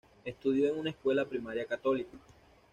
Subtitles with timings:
[0.25, 2.17] Estudió en una escuela primaria católica.